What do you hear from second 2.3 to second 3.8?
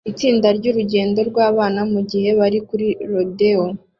bari kuri rodeo